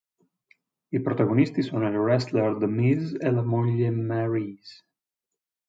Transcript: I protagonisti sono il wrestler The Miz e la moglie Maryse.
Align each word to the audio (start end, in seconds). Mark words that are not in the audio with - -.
I 0.91 0.97
protagonisti 0.99 1.61
sono 1.61 1.87
il 1.87 1.95
wrestler 1.95 2.57
The 2.57 2.65
Miz 2.65 3.15
e 3.19 3.29
la 3.29 3.43
moglie 3.43 3.91
Maryse. 3.91 4.83